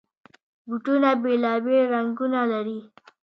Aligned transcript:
بوټونه 0.67 1.09
بېلابېل 1.23 1.81
رنګونه 1.93 2.41
لري. 2.51 2.79